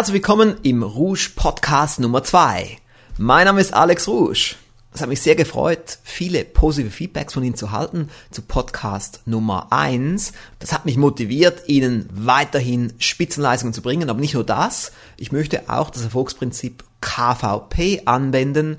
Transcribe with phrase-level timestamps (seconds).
[0.00, 2.78] Herzlich willkommen im Rouge Podcast Nummer 2.
[3.18, 4.54] Mein Name ist Alex Rouge.
[4.94, 9.66] Es hat mich sehr gefreut, viele positive Feedbacks von Ihnen zu halten zu Podcast Nummer
[9.68, 10.32] 1.
[10.58, 14.08] Das hat mich motiviert, Ihnen weiterhin Spitzenleistungen zu bringen.
[14.08, 18.78] Aber nicht nur das, ich möchte auch das Erfolgsprinzip KVP anwenden,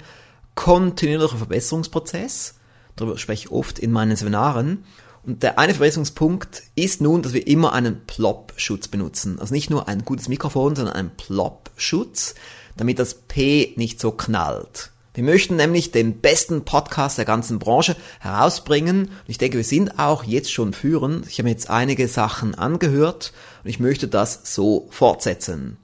[0.55, 2.55] kontinuierlicher Verbesserungsprozess.
[2.95, 4.85] Darüber spreche ich oft in meinen Seminaren.
[5.23, 9.39] Und der eine Verbesserungspunkt ist nun, dass wir immer einen Plop-Schutz benutzen.
[9.39, 12.35] Also nicht nur ein gutes Mikrofon, sondern einen Plop-Schutz,
[12.77, 14.91] damit das P nicht so knallt.
[15.13, 19.07] Wir möchten nämlich den besten Podcast der ganzen Branche herausbringen.
[19.07, 21.27] Und ich denke, wir sind auch jetzt schon führend.
[21.27, 25.77] Ich habe mir jetzt einige Sachen angehört und ich möchte das so fortsetzen.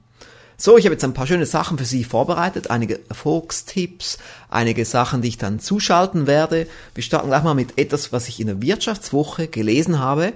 [0.60, 5.22] So, ich habe jetzt ein paar schöne Sachen für Sie vorbereitet, einige Erfolgstipps, einige Sachen,
[5.22, 6.66] die ich dann zuschalten werde.
[6.96, 10.32] Wir starten gleich mal mit etwas, was ich in der Wirtschaftswoche gelesen habe.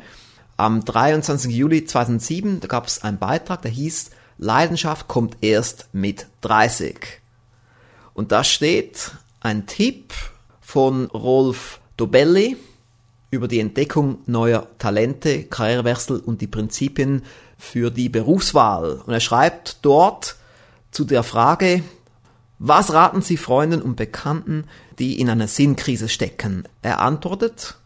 [0.57, 1.53] Am 23.
[1.53, 7.21] Juli 2007, da gab es einen Beitrag, der hieß Leidenschaft kommt erst mit 30.
[8.15, 10.15] Und da steht ein Tipp
[10.61, 12.57] von Rolf Dobelli
[13.33, 17.23] über die Entdeckung neuer Talente, Karrierewechsel und die Prinzipien
[17.63, 19.01] für die Berufswahl.
[19.07, 20.35] Und er schreibt dort
[20.91, 21.85] zu der Frage,
[22.59, 24.65] was raten Sie Freunden und Bekannten,
[24.99, 26.65] die in einer Sinnkrise stecken?
[26.83, 27.77] Er antwortet,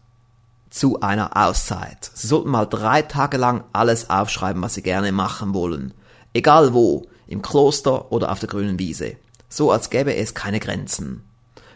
[0.71, 2.11] zu einer Auszeit.
[2.13, 5.93] Sie sollten mal drei Tage lang alles aufschreiben, was Sie gerne machen wollen.
[6.33, 9.15] Egal wo, im Kloster oder auf der grünen Wiese.
[9.47, 11.23] So als gäbe es keine Grenzen.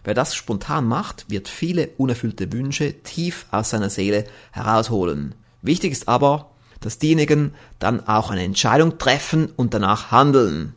[0.04, 5.36] Wer das spontan macht, wird viele unerfüllte Wünsche tief aus seiner Seele herausholen.
[5.62, 6.51] Wichtig ist aber,
[6.82, 10.74] dass diejenigen dann auch eine Entscheidung treffen und danach handeln.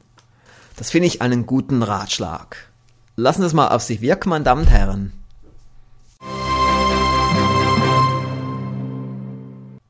[0.77, 2.57] Das finde ich einen guten Ratschlag.
[3.17, 5.13] Lassen Sie es mal auf sich wirken, meine Damen und Herren.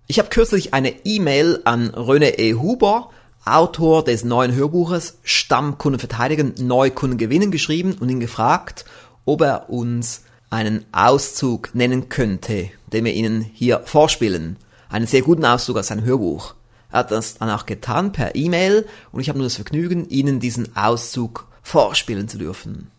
[0.07, 2.55] Ich habe kürzlich eine E-Mail an René E.
[2.55, 3.11] Huber,
[3.45, 8.85] Autor des neuen Hörbuches Stammkunden verteidigen, Neukunden gewinnen geschrieben und ihn gefragt,
[9.25, 14.57] ob er uns einen Auszug nennen könnte, den wir Ihnen hier vorspielen
[14.89, 16.55] einen sehr guten Auszug aus seinem Hörbuch.
[16.91, 20.41] Er hat das dann auch getan per E-Mail und ich habe nur das Vergnügen, Ihnen
[20.41, 22.91] diesen Auszug vorspielen zu dürfen.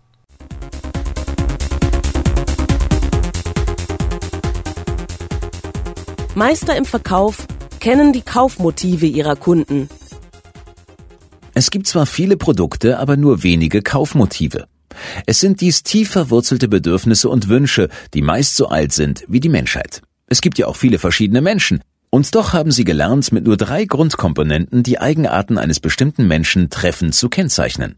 [6.35, 7.47] Meister im Verkauf
[7.79, 9.87] kennen die Kaufmotive ihrer Kunden.
[11.53, 14.67] Es gibt zwar viele Produkte, aber nur wenige Kaufmotive.
[15.25, 19.49] Es sind dies tief verwurzelte Bedürfnisse und Wünsche, die meist so alt sind wie die
[19.49, 20.01] Menschheit.
[20.27, 21.81] Es gibt ja auch viele verschiedene Menschen.
[22.09, 27.13] Und doch haben sie gelernt, mit nur drei Grundkomponenten die Eigenarten eines bestimmten Menschen treffend
[27.13, 27.95] zu kennzeichnen.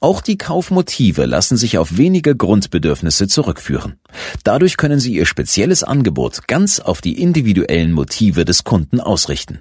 [0.00, 4.00] Auch die Kaufmotive lassen sich auf wenige Grundbedürfnisse zurückführen.
[4.44, 9.60] Dadurch können sie ihr spezielles Angebot ganz auf die individuellen Motive des Kunden ausrichten.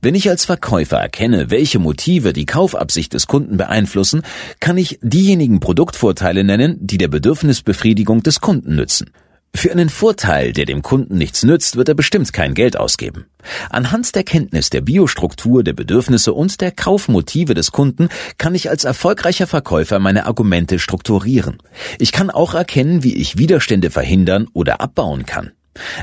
[0.00, 4.22] Wenn ich als Verkäufer erkenne, welche Motive die Kaufabsicht des Kunden beeinflussen,
[4.60, 9.10] kann ich diejenigen Produktvorteile nennen, die der Bedürfnisbefriedigung des Kunden nützen.
[9.54, 13.26] Für einen Vorteil, der dem Kunden nichts nützt, wird er bestimmt kein Geld ausgeben.
[13.70, 18.08] Anhand der Kenntnis der Biostruktur, der Bedürfnisse und der Kaufmotive des Kunden
[18.38, 21.58] kann ich als erfolgreicher Verkäufer meine Argumente strukturieren.
[21.98, 25.52] Ich kann auch erkennen, wie ich Widerstände verhindern oder abbauen kann.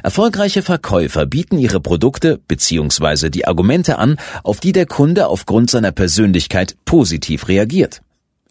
[0.03, 3.29] Erfolgreiche Verkäufer bieten ihre Produkte bzw.
[3.29, 8.01] die Argumente an, auf die der Kunde aufgrund seiner Persönlichkeit positiv reagiert.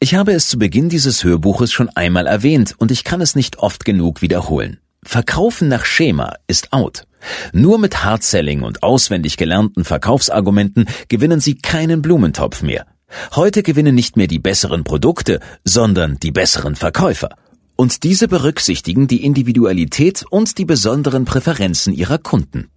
[0.02, 3.58] Ich habe es zu Beginn dieses Hörbuches schon einmal erwähnt und ich kann es nicht
[3.58, 4.80] oft genug wiederholen.
[5.04, 7.04] Verkaufen nach Schema ist out.
[7.52, 12.84] Nur mit Hardselling und auswendig gelernten Verkaufsargumenten gewinnen Sie keinen Blumentopf mehr.
[13.36, 17.36] Heute gewinnen nicht mehr die besseren Produkte, sondern die besseren Verkäufer.
[17.76, 22.72] Und diese berücksichtigen die Individualität und die besonderen Präferenzen ihrer Kunden.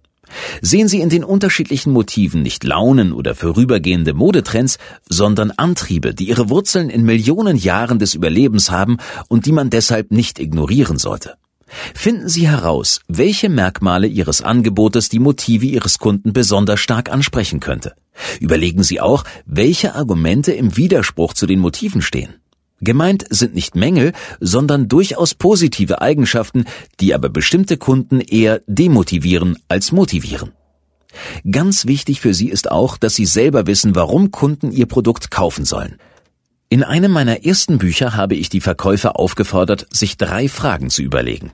[0.60, 4.78] Sehen Sie in den unterschiedlichen Motiven nicht Launen oder vorübergehende Modetrends,
[5.08, 10.10] sondern Antriebe, die ihre Wurzeln in Millionen Jahren des Überlebens haben und die man deshalb
[10.10, 11.34] nicht ignorieren sollte.
[11.94, 17.94] Finden Sie heraus, welche Merkmale Ihres Angebotes die Motive Ihres Kunden besonders stark ansprechen könnte.
[18.40, 22.36] Überlegen Sie auch, welche Argumente im Widerspruch zu den Motiven stehen.
[22.80, 26.66] Gemeint sind nicht Mängel, sondern durchaus positive Eigenschaften,
[27.00, 30.52] die aber bestimmte Kunden eher demotivieren als motivieren.
[31.50, 35.64] Ganz wichtig für Sie ist auch, dass Sie selber wissen, warum Kunden Ihr Produkt kaufen
[35.64, 35.96] sollen.
[36.68, 41.52] In einem meiner ersten Bücher habe ich die Verkäufer aufgefordert, sich drei Fragen zu überlegen.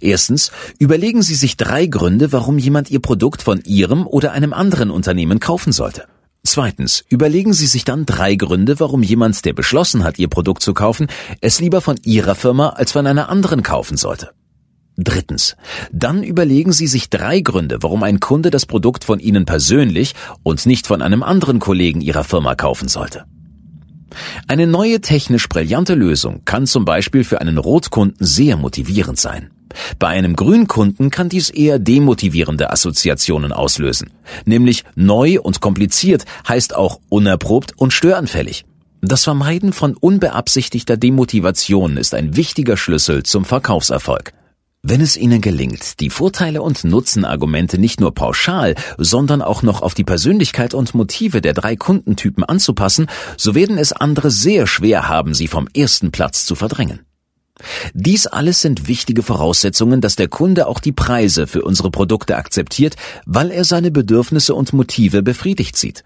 [0.00, 4.90] Erstens, überlegen Sie sich drei Gründe, warum jemand Ihr Produkt von Ihrem oder einem anderen
[4.90, 6.06] Unternehmen kaufen sollte.
[6.50, 10.72] Zweitens, überlegen Sie sich dann drei Gründe, warum jemand, der beschlossen hat, Ihr Produkt zu
[10.72, 11.08] kaufen,
[11.42, 14.30] es lieber von Ihrer Firma als von einer anderen kaufen sollte.
[14.96, 15.56] Drittens.
[15.92, 20.64] Dann überlegen Sie sich drei Gründe, warum ein Kunde das Produkt von Ihnen persönlich und
[20.64, 23.26] nicht von einem anderen Kollegen Ihrer Firma kaufen sollte.
[24.46, 29.50] Eine neue technisch brillante Lösung kann zum Beispiel für einen Rotkunden sehr motivierend sein.
[29.98, 34.10] Bei einem Grünkunden kann dies eher demotivierende Assoziationen auslösen.
[34.44, 38.64] Nämlich neu und kompliziert heißt auch unerprobt und störanfällig.
[39.00, 44.32] Das Vermeiden von unbeabsichtigter Demotivation ist ein wichtiger Schlüssel zum Verkaufserfolg.
[44.84, 49.92] Wenn es Ihnen gelingt, die Vorteile und Nutzenargumente nicht nur pauschal, sondern auch noch auf
[49.92, 55.34] die Persönlichkeit und Motive der drei Kundentypen anzupassen, so werden es andere sehr schwer haben,
[55.34, 57.00] Sie vom ersten Platz zu verdrängen.
[57.92, 62.94] Dies alles sind wichtige Voraussetzungen, dass der Kunde auch die Preise für unsere Produkte akzeptiert,
[63.26, 66.04] weil er seine Bedürfnisse und Motive befriedigt sieht.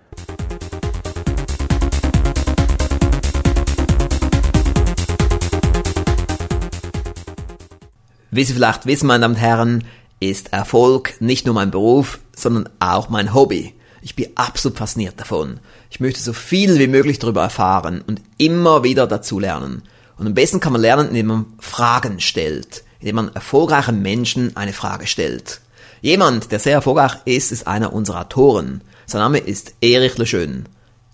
[8.34, 9.84] Wie Sie vielleicht wissen, meine Damen und Herren,
[10.18, 13.74] ist Erfolg nicht nur mein Beruf, sondern auch mein Hobby.
[14.00, 15.60] Ich bin absolut fasziniert davon.
[15.90, 19.82] Ich möchte so viel wie möglich darüber erfahren und immer wieder dazulernen.
[20.16, 24.72] Und am besten kann man lernen, indem man Fragen stellt, indem man erfolgreichen Menschen eine
[24.72, 25.60] Frage stellt.
[26.00, 28.80] Jemand, der sehr erfolgreich ist, ist einer unserer Autoren.
[29.04, 30.64] Sein Name ist Erich Lejeune.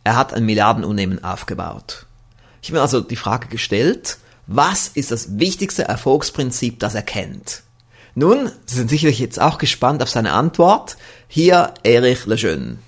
[0.04, 2.06] Er hat ein Milliardenunternehmen aufgebaut.
[2.62, 4.18] Ich habe mir also die Frage gestellt,
[4.48, 7.62] was ist das wichtigste Erfolgsprinzip, das er kennt?
[8.14, 10.96] Nun, Sie sind sicherlich jetzt auch gespannt auf seine Antwort.
[11.28, 12.78] Hier Erich Lejeune.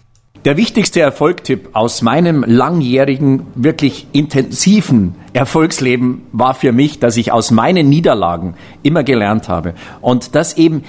[0.47, 7.51] Der wichtigste Erfolgtipp aus meinem langjährigen, wirklich intensiven Erfolgsleben war für mich, dass ich aus
[7.51, 9.75] meinen Niederlagen immer gelernt habe.
[10.01, 10.83] Und dass eben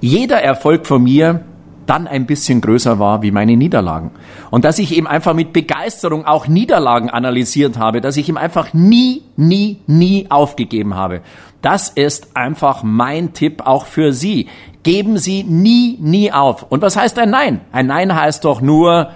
[0.00, 1.44] jeder Erfolg von mir
[1.88, 4.10] dann ein bisschen größer war wie meine Niederlagen.
[4.50, 8.74] Und dass ich eben einfach mit Begeisterung auch Niederlagen analysiert habe, dass ich ihm einfach
[8.74, 11.22] nie, nie, nie aufgegeben habe.
[11.62, 14.48] Das ist einfach mein Tipp auch für Sie.
[14.82, 16.64] Geben Sie nie, nie auf.
[16.64, 17.62] Und was heißt ein Nein?
[17.72, 19.10] Ein Nein heißt doch nur,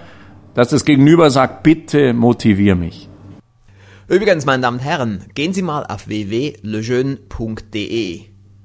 [0.53, 3.09] dass das Gegenüber sagt, bitte motivier mich.
[4.07, 8.21] Übrigens, meine Damen und Herren, gehen Sie mal auf www.lejeune.de.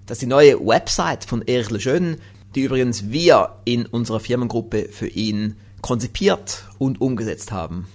[0.07, 2.17] Das ist die neue Website von Erich Lejeune,
[2.55, 7.87] die übrigens wir in unserer Firmengruppe für ihn konzipiert und umgesetzt haben.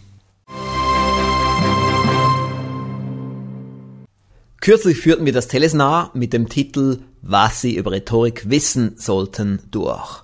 [4.61, 10.23] Kürzlich führten wir das Telesnar mit dem Titel Was Sie über Rhetorik wissen sollten durch.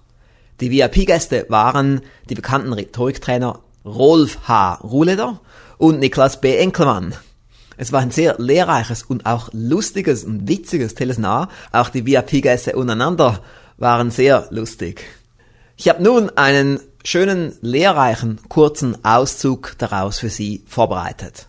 [0.61, 4.75] Die VIP-Gäste waren die bekannten Rhetoriktrainer Rolf H.
[4.75, 5.41] Ruhleder
[5.77, 6.55] und Niklas B.
[6.55, 7.15] Enkelmann.
[7.75, 11.49] Es war ein sehr lehrreiches und auch lustiges und witziges Telesnar.
[11.71, 13.41] Auch die VIP-Gäste untereinander
[13.79, 15.05] waren sehr lustig.
[15.77, 21.47] Ich habe nun einen schönen, lehrreichen, kurzen Auszug daraus für Sie vorbereitet.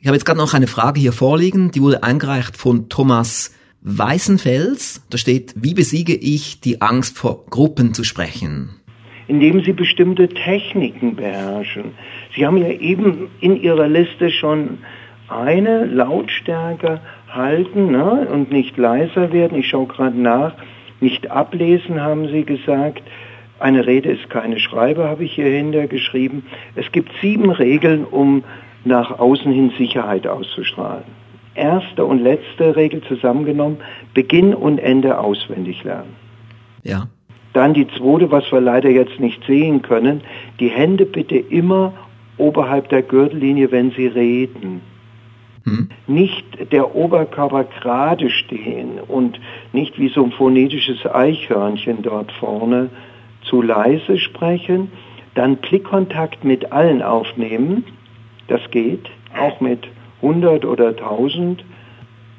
[0.00, 5.02] Ich habe jetzt gerade noch eine Frage hier vorliegen, die wurde eingereicht von Thomas Weißenfels.
[5.10, 8.70] Da steht, wie besiege ich die Angst vor Gruppen zu sprechen?
[9.26, 11.92] Indem Sie bestimmte Techniken beherrschen.
[12.34, 14.78] Sie haben ja eben in Ihrer Liste schon
[15.28, 19.58] eine Lautstärke halten ne, und nicht leiser werden.
[19.58, 20.54] Ich schaue gerade nach.
[21.00, 23.02] Nicht ablesen, haben Sie gesagt.
[23.60, 26.44] Eine Rede ist keine Schreibe, habe ich hier hintergeschrieben.
[26.76, 28.44] Es gibt sieben Regeln, um
[28.84, 31.04] nach außen hin Sicherheit auszustrahlen.
[31.54, 33.78] Erste und letzte Regel zusammengenommen,
[34.14, 36.14] Beginn und Ende auswendig lernen.
[36.84, 37.08] Ja.
[37.52, 40.20] Dann die zweite, was wir leider jetzt nicht sehen können,
[40.60, 41.92] die Hände bitte immer
[42.36, 44.80] oberhalb der Gürtellinie, wenn Sie reden.
[45.68, 45.88] Hm.
[46.06, 49.38] Nicht der Oberkörper gerade stehen und
[49.72, 52.90] nicht wie so ein phonetisches Eichhörnchen dort vorne
[53.42, 54.90] zu leise sprechen.
[55.34, 57.84] Dann Blickkontakt mit allen aufnehmen
[58.48, 59.06] das geht,
[59.38, 59.86] auch mit
[60.22, 61.64] 100 oder 1000.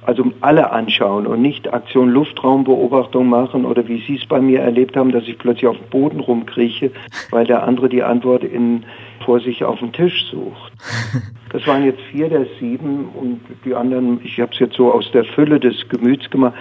[0.06, 4.96] Also alle anschauen und nicht Aktion Luftraumbeobachtung machen oder wie Sie es bei mir erlebt
[4.96, 6.91] haben, dass ich plötzlich auf dem Boden rumkrieche,
[7.32, 8.86] weil der andere die Antwort in,
[9.25, 10.72] vor sich auf dem Tisch sucht.
[11.51, 15.10] Das waren jetzt vier der sieben und die anderen, ich habe es jetzt so aus
[15.12, 16.53] der Fülle des Gemüts gemacht,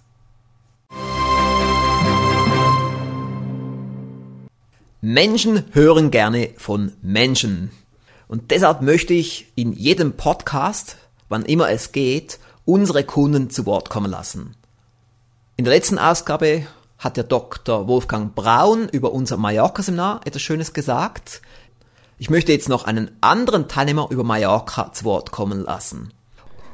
[5.00, 7.72] Menschen hören gerne von Menschen.
[8.28, 10.98] Und deshalb möchte ich in jedem Podcast,
[11.28, 14.54] wann immer es geht, unsere Kunden zu Wort kommen lassen.
[15.58, 17.88] In der letzten Ausgabe hat der Dr.
[17.88, 21.42] Wolfgang Braun über unser Mallorca-Seminar etwas Schönes gesagt.
[22.16, 26.12] Ich möchte jetzt noch einen anderen Teilnehmer über Mallorca zu Wort kommen lassen.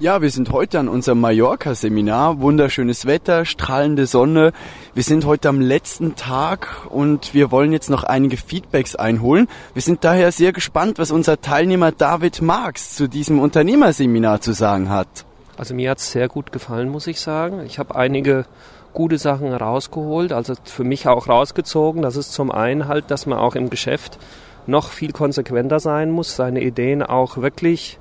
[0.00, 2.42] Ja, wir sind heute an unserem Mallorca-Seminar.
[2.42, 4.52] Wunderschönes Wetter, strahlende Sonne.
[4.92, 9.48] Wir sind heute am letzten Tag und wir wollen jetzt noch einige Feedbacks einholen.
[9.72, 14.90] Wir sind daher sehr gespannt, was unser Teilnehmer David Marx zu diesem Unternehmerseminar zu sagen
[14.90, 15.24] hat.
[15.56, 17.64] Also mir hat's sehr gut gefallen, muss ich sagen.
[17.64, 18.44] Ich habe einige
[18.94, 22.02] gute Sachen rausgeholt, also für mich auch rausgezogen.
[22.02, 24.18] Das ist zum einen halt, dass man auch im Geschäft
[24.66, 27.98] noch viel konsequenter sein muss, seine Ideen auch wirklich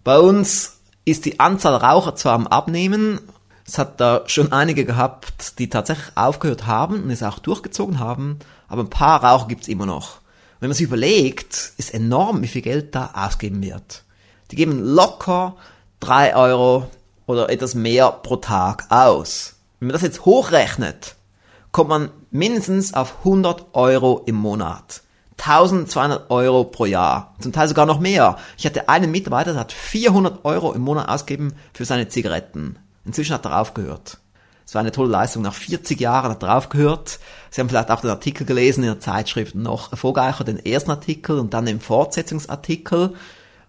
[0.03, 0.78] Bei uns
[1.09, 3.19] ist die Anzahl Raucher zwar am Abnehmen,
[3.65, 8.39] es hat da schon einige gehabt, die tatsächlich aufgehört haben und es auch durchgezogen haben,
[8.67, 10.21] aber ein paar Raucher gibt's immer noch.
[10.59, 14.03] Wenn man sich überlegt, ist enorm, wie viel Geld da ausgeben wird.
[14.51, 15.55] Die geben locker
[15.99, 16.89] drei Euro
[17.27, 19.55] oder etwas mehr pro Tag aus.
[19.79, 21.15] Wenn man das jetzt hochrechnet,
[21.71, 25.01] kommt man mindestens auf 100 Euro im Monat.
[25.39, 27.35] 1200 Euro pro Jahr.
[27.39, 28.37] Zum Teil sogar noch mehr.
[28.57, 32.77] Ich hatte einen Mitarbeiter, der hat 400 Euro im Monat ausgegeben für seine Zigaretten.
[33.05, 34.19] Inzwischen hat er aufgehört.
[34.65, 35.41] Das war eine tolle Leistung.
[35.41, 37.19] Nach 40 Jahren hat er aufgehört.
[37.49, 41.39] Sie haben vielleicht auch den Artikel gelesen in der Zeitschrift noch erfolgreicher, den ersten Artikel
[41.39, 43.15] und dann den Fortsetzungsartikel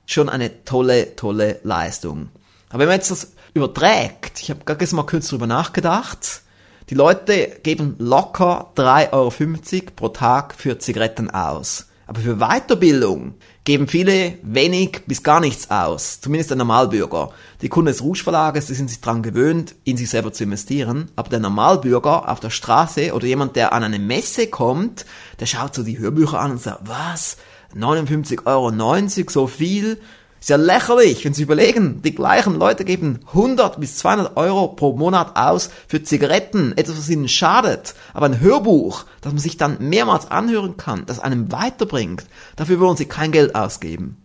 [0.04, 2.28] schon eine tolle, tolle Leistung.
[2.68, 6.42] Aber wenn man jetzt das überträgt, ich habe gerade mal kurz drüber nachgedacht,
[6.90, 11.86] die Leute geben locker 3,50 Euro pro Tag für Zigaretten aus.
[12.08, 16.20] Aber für Weiterbildung geben viele wenig bis gar nichts aus.
[16.20, 17.30] Zumindest der Normalbürger.
[17.62, 21.12] Die Kunden des Rouge Verlages, die sind sich daran gewöhnt, in sich selber zu investieren.
[21.14, 25.06] Aber der Normalbürger auf der Straße oder jemand, der an eine Messe kommt,
[25.38, 27.36] der schaut so die Hörbücher an und sagt, was?
[27.76, 30.00] 59,90 Euro, so viel.
[30.40, 34.96] Ist ja lächerlich, wenn Sie überlegen, die gleichen Leute geben 100 bis 200 Euro pro
[34.96, 37.94] Monat aus für Zigaretten, etwas, was ihnen schadet.
[38.14, 42.24] Aber ein Hörbuch, das man sich dann mehrmals anhören kann, das einem weiterbringt,
[42.56, 44.16] dafür wollen Sie kein Geld ausgeben.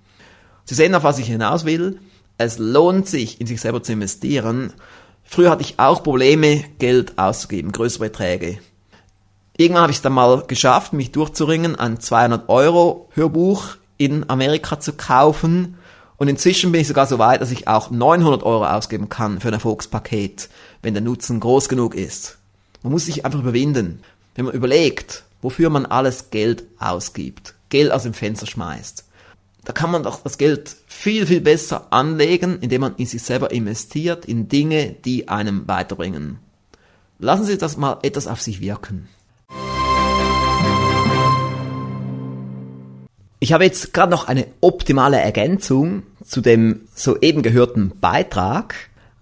[0.63, 1.99] Sie sehen, auf was ich hinaus will.
[2.37, 4.71] Es lohnt sich, in sich selber zu investieren.
[5.23, 8.59] Früher hatte ich auch Probleme, Geld auszugeben, größere Beträge.
[9.57, 14.79] Irgendwann habe ich es dann mal geschafft, mich durchzuringen, ein 200 Euro Hörbuch in Amerika
[14.79, 15.77] zu kaufen.
[16.17, 19.49] Und inzwischen bin ich sogar so weit, dass ich auch 900 Euro ausgeben kann für
[19.49, 20.49] ein Erfolgspaket,
[20.81, 22.37] wenn der Nutzen groß genug ist.
[22.83, 24.01] Man muss sich einfach überwinden.
[24.35, 29.03] Wenn man überlegt, wofür man alles Geld ausgibt, Geld aus dem Fenster schmeißt,
[29.65, 33.51] da kann man doch das Geld viel, viel besser anlegen, indem man in sich selber
[33.51, 36.37] investiert, in Dinge, die einem weiterbringen.
[37.17, 39.07] Lassen Sie das mal etwas auf sich wirken.
[43.45, 48.73] Ich habe jetzt gerade noch eine optimale Ergänzung zu dem soeben gehörten Beitrag.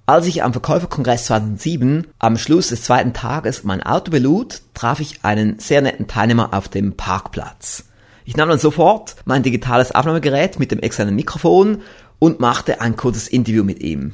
[0.05, 5.25] Als ich am Verkäuferkongress 2007 am Schluss des zweiten Tages mein Auto belud, traf ich
[5.25, 7.83] einen sehr netten Teilnehmer auf dem Parkplatz.
[8.23, 11.81] Ich nahm dann sofort mein digitales Aufnahmegerät mit dem externen Mikrofon
[12.19, 14.13] und machte ein kurzes Interview mit ihm.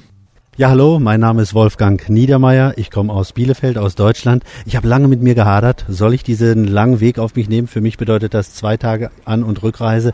[0.60, 2.74] Ja, hallo, mein Name ist Wolfgang Niedermeyer.
[2.76, 4.44] Ich komme aus Bielefeld, aus Deutschland.
[4.66, 5.86] Ich habe lange mit mir gehadert.
[5.88, 7.70] Soll ich diesen langen Weg auf mich nehmen?
[7.70, 10.12] Für mich bedeutet das zwei Tage An- und Rückreise.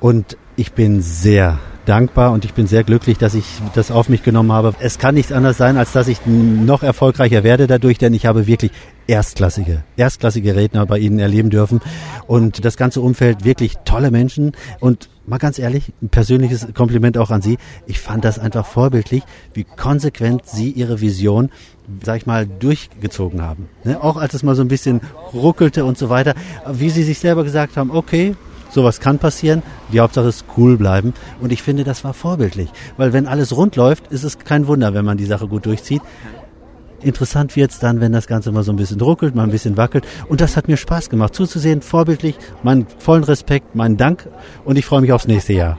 [0.00, 4.22] Und ich bin sehr dankbar und ich bin sehr glücklich, dass ich das auf mich
[4.22, 4.74] genommen habe.
[4.80, 8.46] Es kann nichts anderes sein, als dass ich noch erfolgreicher werde dadurch, denn ich habe
[8.46, 8.72] wirklich
[9.06, 11.80] erstklassige, erstklassige Redner bei Ihnen erleben dürfen
[12.26, 17.30] und das ganze Umfeld wirklich tolle Menschen und mal ganz ehrlich, ein persönliches Kompliment auch
[17.30, 17.58] an Sie.
[17.86, 19.22] Ich fand das einfach vorbildlich,
[19.52, 21.50] wie konsequent Sie Ihre Vision
[22.02, 23.68] sag ich mal, durchgezogen haben.
[23.84, 24.02] Ne?
[24.02, 25.00] Auch als es mal so ein bisschen
[25.32, 26.34] ruckelte und so weiter,
[26.72, 28.34] wie Sie sich selber gesagt haben, okay,
[28.74, 29.62] Sowas kann passieren.
[29.92, 31.14] Die Hauptsache ist cool bleiben.
[31.40, 32.68] Und ich finde, das war vorbildlich.
[32.96, 36.02] Weil wenn alles rund läuft, ist es kein Wunder, wenn man die Sache gut durchzieht.
[37.00, 39.76] Interessant wird es dann, wenn das Ganze mal so ein bisschen ruckelt, mal ein bisschen
[39.76, 40.04] wackelt.
[40.28, 44.28] Und das hat mir Spaß gemacht, zuzusehen, vorbildlich, meinen vollen Respekt, meinen Dank
[44.64, 45.78] und ich freue mich aufs nächste Jahr.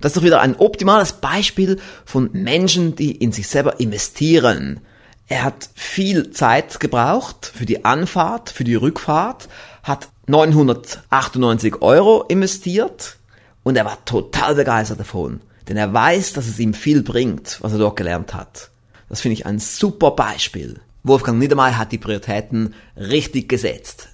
[0.00, 4.80] Das ist doch wieder ein optimales Beispiel von Menschen, die in sich selber investieren.
[5.28, 9.48] Er hat viel Zeit gebraucht für die Anfahrt, für die Rückfahrt,
[9.82, 13.16] hat 998 Euro investiert
[13.62, 17.72] und er war total begeistert davon, denn er weiß, dass es ihm viel bringt, was
[17.72, 18.70] er dort gelernt hat.
[19.08, 20.80] Das finde ich ein super Beispiel.
[21.02, 24.08] Wolfgang Niedermeyer hat die Prioritäten richtig gesetzt.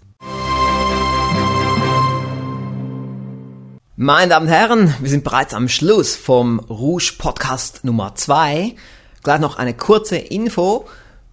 [3.98, 8.74] Meine Damen und Herren, wir sind bereits am Schluss vom Rouge Podcast Nummer 2.
[9.22, 10.86] Gleich noch eine kurze Info.